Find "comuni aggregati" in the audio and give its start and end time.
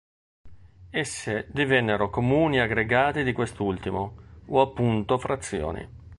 2.09-3.23